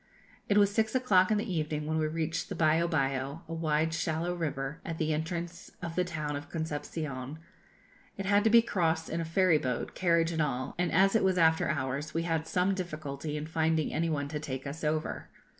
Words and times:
It 0.49 0.57
was 0.57 0.73
six 0.73 0.95
o'clock 0.95 1.29
in 1.29 1.37
the 1.37 1.53
evening 1.53 1.85
when 1.85 1.99
we 1.99 2.07
reached 2.07 2.49
the 2.49 2.55
Bio 2.55 2.87
Bio, 2.87 3.43
a 3.47 3.53
wide 3.53 3.93
shallow 3.93 4.33
river, 4.33 4.81
at 4.83 4.97
the 4.97 5.13
entrance 5.13 5.69
of 5.79 5.93
the 5.93 6.03
town 6.03 6.35
of 6.35 6.49
Concepcion; 6.49 7.37
it 8.17 8.25
had 8.25 8.43
to 8.45 8.49
be 8.49 8.63
crossed 8.63 9.11
in 9.11 9.21
a 9.21 9.25
ferry 9.25 9.59
boat, 9.59 9.93
carriage 9.93 10.31
and 10.31 10.41
all, 10.41 10.73
and 10.79 10.91
as 10.91 11.15
it 11.15 11.23
was 11.23 11.37
after 11.37 11.69
hours, 11.69 12.15
we 12.15 12.23
had 12.23 12.47
some 12.47 12.73
difficulty 12.73 13.37
in 13.37 13.45
finding 13.45 13.93
any 13.93 14.09
one 14.09 14.27
to 14.29 14.39
take 14.39 14.65
us 14.65 14.83
over. 14.83 15.29